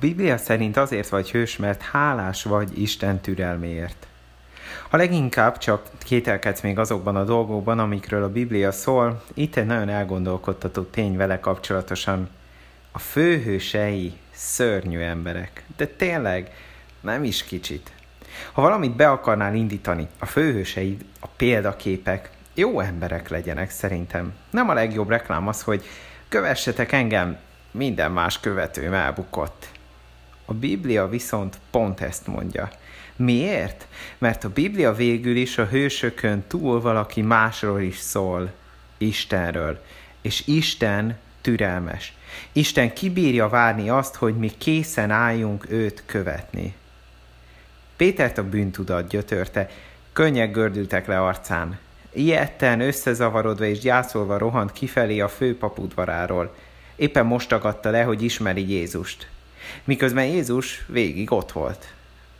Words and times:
Biblia 0.00 0.36
szerint 0.36 0.76
azért 0.76 1.08
vagy 1.08 1.30
hős, 1.30 1.56
mert 1.56 1.82
hálás 1.82 2.42
vagy 2.42 2.80
Isten 2.80 3.20
türelméért. 3.20 4.06
Ha 4.88 4.96
leginkább 4.96 5.58
csak 5.58 5.86
kételkedsz 5.98 6.60
még 6.60 6.78
azokban 6.78 7.16
a 7.16 7.24
dolgokban, 7.24 7.78
amikről 7.78 8.22
a 8.22 8.32
Biblia 8.32 8.72
szól, 8.72 9.22
itt 9.34 9.56
egy 9.56 9.66
nagyon 9.66 9.88
elgondolkodtató 9.88 10.82
tény 10.82 11.16
vele 11.16 11.40
kapcsolatosan. 11.40 12.28
A 12.92 12.98
főhősei 12.98 14.12
szörnyű 14.30 14.98
emberek, 14.98 15.64
de 15.76 15.86
tényleg 15.86 16.54
nem 17.00 17.24
is 17.24 17.44
kicsit. 17.44 17.90
Ha 18.52 18.62
valamit 18.62 18.96
be 18.96 19.10
akarnál 19.10 19.54
indítani, 19.54 20.08
a 20.18 20.26
főhőseid, 20.26 21.04
a 21.20 21.26
példaképek, 21.26 22.30
jó 22.54 22.80
emberek 22.80 23.28
legyenek 23.28 23.70
szerintem. 23.70 24.32
Nem 24.50 24.68
a 24.68 24.74
legjobb 24.74 25.08
reklám 25.08 25.48
az, 25.48 25.62
hogy 25.62 25.84
kövessetek 26.28 26.92
engem, 26.92 27.38
minden 27.70 28.12
más 28.12 28.40
követőm 28.40 28.92
elbukott. 28.92 29.68
A 30.50 30.54
Biblia 30.54 31.08
viszont 31.08 31.58
pont 31.70 32.00
ezt 32.00 32.26
mondja. 32.26 32.70
Miért? 33.16 33.86
Mert 34.18 34.44
a 34.44 34.48
Biblia 34.48 34.92
végül 34.92 35.36
is 35.36 35.58
a 35.58 35.66
hősökön 35.66 36.44
túl 36.46 36.80
valaki 36.80 37.22
másról 37.22 37.80
is 37.80 37.96
szól, 37.98 38.52
Istenről. 38.98 39.82
És 40.20 40.46
Isten 40.46 41.18
türelmes. 41.40 42.14
Isten 42.52 42.92
kibírja 42.92 43.48
várni 43.48 43.88
azt, 43.88 44.14
hogy 44.14 44.36
mi 44.36 44.50
készen 44.58 45.10
álljunk 45.10 45.70
őt 45.70 46.02
követni. 46.06 46.74
Pétert 47.96 48.38
a 48.38 48.48
bűntudat 48.48 49.08
gyötörte, 49.08 49.70
könnyek 50.12 50.52
gördültek 50.52 51.06
le 51.06 51.20
arcán. 51.20 51.78
Ilyetten, 52.12 52.80
összezavarodva 52.80 53.64
és 53.64 53.78
gyászolva 53.78 54.38
rohant 54.38 54.72
kifelé 54.72 55.20
a 55.20 55.28
főpap 55.28 55.78
udvaráról. 55.78 56.54
Éppen 56.96 57.26
most 57.26 57.48
tagadta 57.48 57.90
le, 57.90 58.02
hogy 58.02 58.22
ismeri 58.22 58.70
Jézust. 58.70 59.28
Miközben 59.84 60.24
Jézus 60.24 60.84
végig 60.86 61.32
ott 61.32 61.52
volt. 61.52 61.92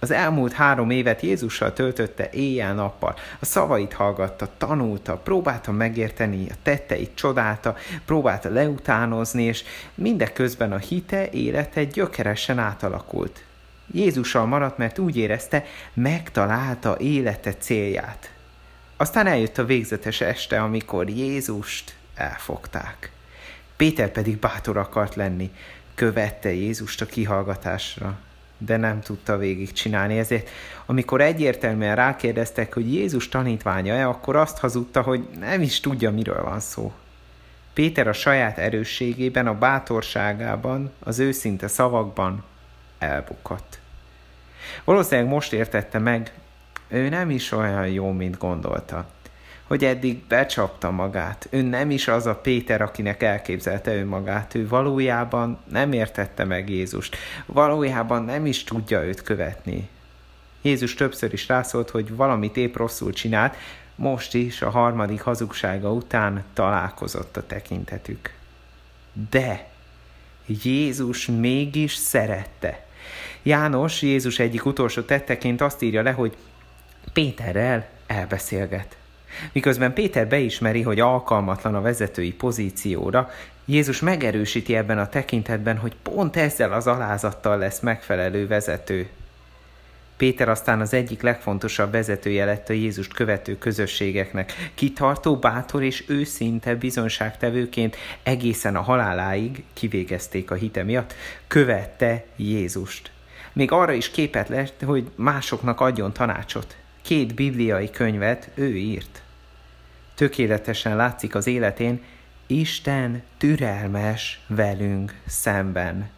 Az 0.02 0.10
elmúlt 0.10 0.52
három 0.52 0.90
évet 0.90 1.20
Jézussal 1.20 1.72
töltötte 1.72 2.28
éjjel-nappal. 2.32 3.14
A 3.40 3.44
szavait 3.44 3.92
hallgatta, 3.92 4.48
tanulta, 4.58 5.16
próbálta 5.16 5.72
megérteni, 5.72 6.46
a 6.50 6.54
tetteit 6.62 7.10
csodálta, 7.14 7.76
próbálta 8.04 8.48
leutánozni, 8.48 9.42
és 9.42 9.64
mindeközben 9.94 10.72
a 10.72 10.78
hite, 10.78 11.30
élete 11.30 11.84
gyökeresen 11.84 12.58
átalakult. 12.58 13.44
Jézussal 13.92 14.46
maradt, 14.46 14.78
mert 14.78 14.98
úgy 14.98 15.16
érezte, 15.16 15.64
megtalálta 15.94 16.96
élete 16.98 17.54
célját. 17.54 18.30
Aztán 18.96 19.26
eljött 19.26 19.58
a 19.58 19.64
végzetes 19.64 20.20
este, 20.20 20.60
amikor 20.62 21.08
Jézust 21.08 21.94
elfogták. 22.14 23.12
Péter 23.76 24.10
pedig 24.10 24.38
bátor 24.38 24.76
akart 24.76 25.14
lenni, 25.14 25.50
követte 26.00 26.52
Jézust 26.52 27.00
a 27.00 27.06
kihallgatásra, 27.06 28.18
de 28.58 28.76
nem 28.76 29.00
tudta 29.00 29.36
végigcsinálni, 29.36 30.18
ezért 30.18 30.48
amikor 30.86 31.20
egyértelműen 31.20 31.96
rákérdeztek, 31.96 32.74
hogy 32.74 32.94
Jézus 32.94 33.28
tanítványa-e, 33.28 34.08
akkor 34.08 34.36
azt 34.36 34.58
hazudta, 34.58 35.02
hogy 35.02 35.28
nem 35.38 35.60
is 35.62 35.80
tudja, 35.80 36.10
miről 36.10 36.42
van 36.42 36.60
szó. 36.60 36.92
Péter 37.72 38.08
a 38.08 38.12
saját 38.12 38.58
erősségében, 38.58 39.46
a 39.46 39.58
bátorságában, 39.58 40.92
az 40.98 41.18
őszinte 41.18 41.68
szavakban 41.68 42.44
elbukott. 42.98 43.78
Valószínűleg 44.84 45.30
most 45.30 45.52
értette 45.52 45.98
meg, 45.98 46.32
ő 46.88 47.08
nem 47.08 47.30
is 47.30 47.52
olyan 47.52 47.88
jó, 47.88 48.12
mint 48.12 48.38
gondolta. 48.38 49.06
Hogy 49.70 49.84
eddig 49.84 50.18
becsapta 50.28 50.90
magát. 50.90 51.46
Ő 51.50 51.62
nem 51.62 51.90
is 51.90 52.08
az 52.08 52.26
a 52.26 52.34
Péter, 52.34 52.80
akinek 52.80 53.22
elképzelte 53.22 53.94
önmagát. 53.96 54.54
Ő 54.54 54.68
valójában 54.68 55.58
nem 55.68 55.92
értette 55.92 56.44
meg 56.44 56.70
Jézust. 56.70 57.16
Valójában 57.46 58.24
nem 58.24 58.46
is 58.46 58.64
tudja 58.64 59.04
őt 59.04 59.22
követni. 59.22 59.88
Jézus 60.62 60.94
többször 60.94 61.32
is 61.32 61.48
rászólt, 61.48 61.90
hogy 61.90 62.16
valamit 62.16 62.56
épp 62.56 62.76
rosszul 62.76 63.12
csinált, 63.12 63.56
most 63.94 64.34
is 64.34 64.62
a 64.62 64.70
harmadik 64.70 65.20
hazugsága 65.20 65.92
után 65.92 66.44
találkozott 66.52 67.36
a 67.36 67.46
tekintetük. 67.46 68.34
De 69.30 69.68
Jézus 70.46 71.26
mégis 71.26 71.94
szerette. 71.94 72.86
János 73.42 74.02
Jézus 74.02 74.38
egyik 74.38 74.64
utolsó 74.64 75.02
tetteként 75.02 75.60
azt 75.60 75.82
írja 75.82 76.02
le, 76.02 76.10
hogy 76.10 76.36
Péterrel 77.12 77.88
elbeszélget. 78.06 78.98
Miközben 79.52 79.92
Péter 79.92 80.28
beismeri, 80.28 80.82
hogy 80.82 81.00
alkalmatlan 81.00 81.74
a 81.74 81.80
vezetői 81.80 82.32
pozícióra, 82.32 83.30
Jézus 83.64 84.00
megerősíti 84.00 84.76
ebben 84.76 84.98
a 84.98 85.08
tekintetben, 85.08 85.76
hogy 85.76 85.96
pont 86.02 86.36
ezzel 86.36 86.72
az 86.72 86.86
alázattal 86.86 87.58
lesz 87.58 87.80
megfelelő 87.80 88.46
vezető. 88.46 89.08
Péter 90.20 90.48
aztán 90.48 90.80
az 90.80 90.94
egyik 90.94 91.22
legfontosabb 91.22 91.92
vezetője 91.92 92.44
lett 92.44 92.68
a 92.68 92.72
Jézust 92.72 93.12
követő 93.12 93.58
közösségeknek. 93.58 94.70
Kitartó, 94.74 95.36
bátor 95.36 95.82
és 95.82 96.04
őszinte 96.08 96.74
bizonságtevőként 96.74 97.96
egészen 98.22 98.76
a 98.76 98.80
haláláig 98.80 99.64
kivégezték 99.72 100.50
a 100.50 100.54
hite 100.54 100.82
miatt, 100.82 101.14
követte 101.46 102.24
Jézust. 102.36 103.10
Még 103.52 103.72
arra 103.72 103.92
is 103.92 104.10
képet 104.10 104.48
lett, 104.48 104.82
hogy 104.84 105.10
másoknak 105.14 105.80
adjon 105.80 106.12
tanácsot. 106.12 106.76
Két 107.10 107.34
bibliai 107.34 107.90
könyvet 107.90 108.50
ő 108.54 108.76
írt. 108.76 109.22
Tökéletesen 110.14 110.96
látszik 110.96 111.34
az 111.34 111.46
életén, 111.46 112.02
Isten 112.46 113.22
türelmes 113.38 114.40
velünk 114.46 115.14
szemben. 115.26 116.10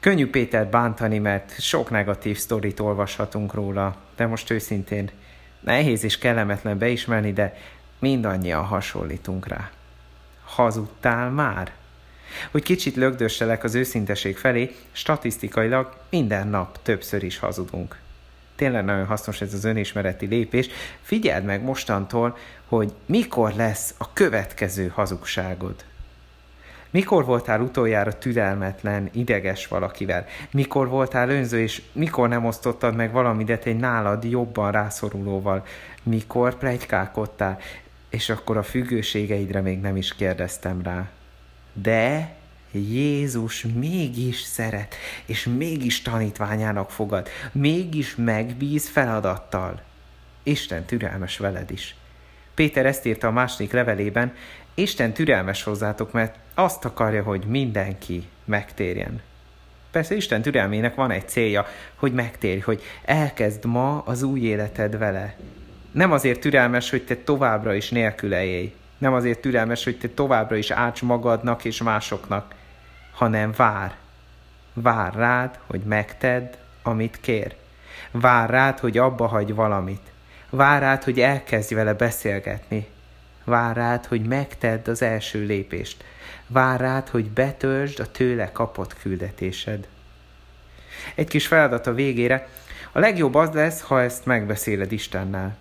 Könnyű 0.00 0.30
Pétert 0.30 0.70
bántani, 0.70 1.18
mert 1.18 1.60
sok 1.60 1.90
negatív 1.90 2.38
sztorit 2.38 2.80
olvashatunk 2.80 3.54
róla, 3.54 3.96
de 4.16 4.26
most 4.26 4.50
őszintén 4.50 5.10
nehéz 5.60 6.04
és 6.04 6.18
kellemetlen 6.18 6.78
beismerni, 6.78 7.32
de 7.32 7.56
mindannyian 7.98 8.64
hasonlítunk 8.64 9.46
rá. 9.46 9.70
Hazudtál 10.44 11.30
már? 11.30 11.72
Hogy 12.50 12.62
kicsit 12.62 12.96
lögdösselek 12.96 13.64
az 13.64 13.74
őszinteség 13.74 14.36
felé, 14.36 14.74
statisztikailag 14.92 15.96
minden 16.10 16.48
nap 16.48 16.82
többször 16.82 17.22
is 17.22 17.38
hazudunk. 17.38 18.06
Tényleg 18.58 18.84
nagyon 18.84 19.06
hasznos 19.06 19.40
ez 19.40 19.54
az 19.54 19.64
önismereti 19.64 20.26
lépés. 20.26 20.68
Figyeld 21.02 21.44
meg 21.44 21.62
mostantól, 21.62 22.36
hogy 22.66 22.92
mikor 23.06 23.52
lesz 23.54 23.94
a 23.98 24.12
következő 24.12 24.88
hazugságod. 24.94 25.74
Mikor 26.90 27.24
voltál 27.24 27.60
utoljára 27.60 28.18
türelmetlen, 28.18 29.08
ideges 29.12 29.66
valakivel? 29.66 30.26
Mikor 30.50 30.88
voltál 30.88 31.28
önző, 31.28 31.60
és 31.60 31.82
mikor 31.92 32.28
nem 32.28 32.44
osztottad 32.44 32.94
meg 32.94 33.12
valamidet 33.12 33.64
egy 33.64 33.76
nálad 33.76 34.24
jobban 34.24 34.72
rászorulóval? 34.72 35.64
Mikor 36.02 36.54
plegykálkodtál, 36.54 37.58
és 38.10 38.28
akkor 38.28 38.56
a 38.56 38.62
függőségeidre 38.62 39.60
még 39.60 39.80
nem 39.80 39.96
is 39.96 40.14
kérdeztem 40.14 40.82
rá. 40.82 41.08
De 41.72 42.36
Jézus 42.70 43.66
mégis 43.74 44.40
szeret, 44.40 44.94
és 45.26 45.44
mégis 45.56 46.02
tanítványának 46.02 46.90
fogad, 46.90 47.28
mégis 47.52 48.16
megbíz 48.16 48.88
feladattal. 48.88 49.80
Isten 50.42 50.84
türelmes 50.84 51.38
veled 51.38 51.70
is. 51.70 51.96
Péter 52.54 52.86
ezt 52.86 53.06
írta 53.06 53.26
a 53.26 53.30
második 53.30 53.72
levelében, 53.72 54.34
Isten 54.74 55.12
türelmes 55.12 55.62
hozzátok, 55.62 56.12
mert 56.12 56.36
azt 56.54 56.84
akarja, 56.84 57.22
hogy 57.22 57.44
mindenki 57.44 58.28
megtérjen. 58.44 59.20
Persze 59.90 60.14
Isten 60.14 60.42
türelmének 60.42 60.94
van 60.94 61.10
egy 61.10 61.28
célja, 61.28 61.66
hogy 61.94 62.12
megtérj, 62.12 62.60
hogy 62.60 62.82
elkezd 63.04 63.64
ma 63.64 63.98
az 63.98 64.22
új 64.22 64.40
életed 64.40 64.98
vele. 64.98 65.36
Nem 65.92 66.12
azért 66.12 66.40
türelmes, 66.40 66.90
hogy 66.90 67.04
te 67.04 67.16
továbbra 67.16 67.74
is 67.74 67.90
nélküle 67.90 68.44
élj. 68.44 68.74
Nem 68.98 69.12
azért 69.12 69.40
türelmes, 69.40 69.84
hogy 69.84 69.98
te 69.98 70.08
továbbra 70.08 70.56
is 70.56 70.70
áts 70.70 71.02
magadnak 71.02 71.64
és 71.64 71.82
másoknak, 71.82 72.54
hanem 73.18 73.52
vár. 73.56 73.96
Vár 74.72 75.14
rád, 75.14 75.58
hogy 75.66 75.80
megtedd, 75.80 76.52
amit 76.82 77.18
kér. 77.20 77.56
Vár 78.10 78.50
rád, 78.50 78.78
hogy 78.78 78.98
abba 78.98 79.26
hagy 79.26 79.54
valamit. 79.54 80.10
Vár 80.50 80.80
rád, 80.80 81.04
hogy 81.04 81.20
elkezdj 81.20 81.74
vele 81.74 81.94
beszélgetni. 81.94 82.86
Vár 83.44 83.76
rád, 83.76 84.06
hogy 84.06 84.22
megtedd 84.22 84.88
az 84.88 85.02
első 85.02 85.44
lépést. 85.44 86.04
Vár 86.46 86.80
rád, 86.80 87.08
hogy 87.08 87.30
betörzsd 87.30 88.00
a 88.00 88.10
tőle 88.10 88.52
kapott 88.52 88.98
küldetésed. 88.98 89.88
Egy 91.14 91.28
kis 91.28 91.46
feladat 91.46 91.86
a 91.86 91.94
végére. 91.94 92.48
A 92.92 92.98
legjobb 92.98 93.34
az 93.34 93.50
lesz, 93.50 93.80
ha 93.80 94.02
ezt 94.02 94.26
megbeszéled 94.26 94.92
Istennel. 94.92 95.56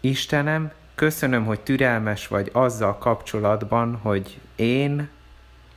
Istenem, 0.00 0.72
köszönöm, 0.94 1.44
hogy 1.44 1.60
türelmes 1.60 2.26
vagy 2.26 2.50
azzal 2.52 2.98
kapcsolatban, 2.98 3.98
hogy 4.02 4.40
én 4.56 5.08